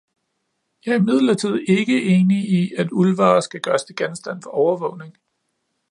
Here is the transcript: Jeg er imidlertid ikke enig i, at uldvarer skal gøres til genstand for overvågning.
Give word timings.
Jeg 0.85 0.93
er 0.93 0.97
imidlertid 0.99 1.59
ikke 1.69 2.03
enig 2.03 2.49
i, 2.49 2.71
at 2.77 2.91
uldvarer 2.91 3.39
skal 3.39 3.61
gøres 3.61 3.83
til 3.83 3.95
genstand 3.95 4.41
for 4.41 4.49
overvågning. 4.49 5.17